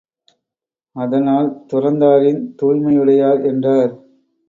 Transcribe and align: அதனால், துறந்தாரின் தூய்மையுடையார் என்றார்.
அதனால், 0.95 1.49
துறந்தாரின் 1.73 2.41
தூய்மையுடையார் 2.61 3.41
என்றார். 3.45 3.93